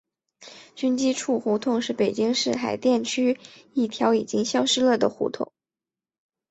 [0.73, 3.39] 军机处胡同是北京市海淀区
[3.75, 5.53] 一条已经消失了的胡同。